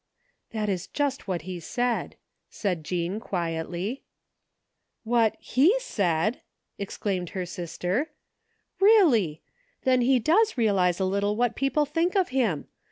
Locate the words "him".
12.29-12.65